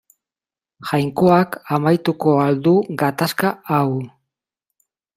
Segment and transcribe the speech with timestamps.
[0.91, 3.89] Jainkoak amaituko al du gatazka hau.